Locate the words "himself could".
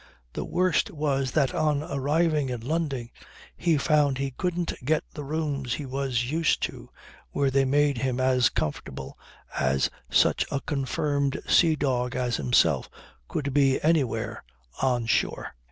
12.37-13.53